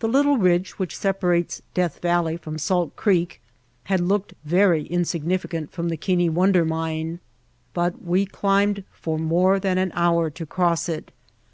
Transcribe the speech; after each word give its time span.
The 0.00 0.08
little 0.08 0.38
ridge 0.38 0.80
which 0.80 0.98
separates 0.98 1.62
Death 1.72 2.00
Valley 2.00 2.36
from 2.36 2.58
Salt 2.58 2.96
Creek 2.96 3.40
had 3.84 4.00
looked 4.00 4.34
very 4.44 4.86
insignificant 4.88 5.70
from 5.70 5.88
the 5.88 5.96
Keane 5.96 6.34
Wonder 6.34 6.64
Mine, 6.64 7.20
but 7.72 8.02
we 8.04 8.26
climbed 8.26 8.82
for 8.90 9.20
more 9.20 9.60
than 9.60 9.78
an 9.78 9.92
hour 9.94 10.30
to 10.30 10.44
cross 10.46 10.88
it. 10.88 11.12